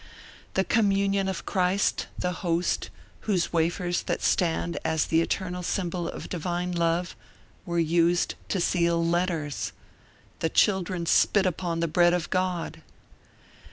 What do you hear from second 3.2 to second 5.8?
those wafers that stand as the eternal